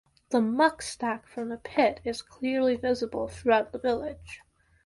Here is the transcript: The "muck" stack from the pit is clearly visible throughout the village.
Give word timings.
The 0.31 0.41
"muck" 0.41 0.81
stack 0.81 1.27
from 1.27 1.49
the 1.49 1.57
pit 1.63 1.99
is 2.03 2.23
clearly 2.23 2.75
visible 2.75 3.27
throughout 3.27 3.71
the 3.71 3.77
village. 3.77 4.41